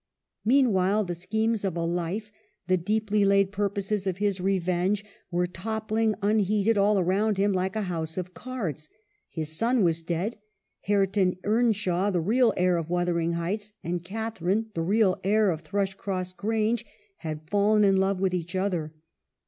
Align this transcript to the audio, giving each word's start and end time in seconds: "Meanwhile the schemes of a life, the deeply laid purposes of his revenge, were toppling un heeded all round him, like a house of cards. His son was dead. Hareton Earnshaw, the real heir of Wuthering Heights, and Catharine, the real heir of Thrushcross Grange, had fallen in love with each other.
"Meanwhile 0.43 1.03
the 1.03 1.13
schemes 1.13 1.63
of 1.63 1.77
a 1.77 1.85
life, 1.85 2.31
the 2.65 2.75
deeply 2.75 3.23
laid 3.23 3.51
purposes 3.51 4.07
of 4.07 4.17
his 4.17 4.41
revenge, 4.41 5.05
were 5.29 5.45
toppling 5.45 6.15
un 6.23 6.39
heeded 6.39 6.75
all 6.75 7.03
round 7.03 7.37
him, 7.37 7.53
like 7.53 7.75
a 7.75 7.83
house 7.83 8.17
of 8.17 8.33
cards. 8.33 8.89
His 9.29 9.55
son 9.55 9.83
was 9.83 10.01
dead. 10.01 10.37
Hareton 10.87 11.37
Earnshaw, 11.43 12.09
the 12.09 12.19
real 12.19 12.51
heir 12.57 12.77
of 12.77 12.89
Wuthering 12.89 13.33
Heights, 13.33 13.73
and 13.83 14.03
Catharine, 14.03 14.71
the 14.73 14.81
real 14.81 15.19
heir 15.23 15.51
of 15.51 15.61
Thrushcross 15.63 16.33
Grange, 16.33 16.83
had 17.17 17.47
fallen 17.47 17.83
in 17.83 17.97
love 17.97 18.19
with 18.19 18.33
each 18.33 18.55
other. 18.55 18.95